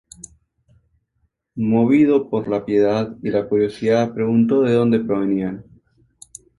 Movido 1.53 2.27
por 2.31 2.47
la 2.47 2.65
piedad 2.65 3.15
y 3.21 3.29
la 3.29 3.47
curiosidad 3.47 4.15
preguntó 4.15 4.63
de 4.63 4.73
dónde 4.73 4.99
provenían. 4.99 5.63